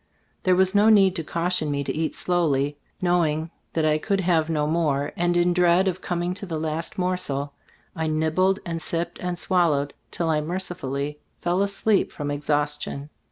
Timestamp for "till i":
10.09-10.41